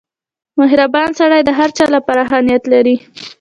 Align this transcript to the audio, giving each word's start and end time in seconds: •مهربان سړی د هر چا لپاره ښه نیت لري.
•مهربان 0.59 1.09
سړی 1.19 1.41
د 1.45 1.49
هر 1.59 1.69
چا 1.77 1.85
لپاره 1.95 2.21
ښه 2.29 2.37
نیت 2.47 2.63
لري. 2.73 2.95